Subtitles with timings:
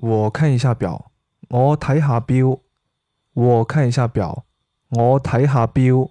[0.00, 1.12] 我看一下表
[1.48, 2.60] 我睇下表。
[3.32, 4.44] 我看一下表
[4.88, 6.10] 我睇下表。